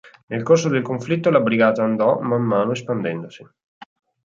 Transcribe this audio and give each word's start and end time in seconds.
Nel 0.29 0.41
corso 0.41 0.67
del 0.67 0.81
conflitto 0.81 1.29
la 1.29 1.41
brigata 1.41 1.83
andò, 1.83 2.19
man 2.21 2.41
mano, 2.41 2.71
espandendosi. 2.71 3.45